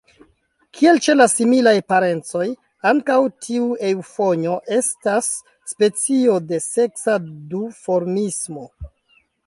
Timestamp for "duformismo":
7.55-8.71